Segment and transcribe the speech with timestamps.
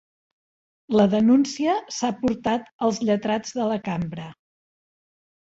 [0.99, 4.27] La denúncia s'ha portat als lletrats de la cambra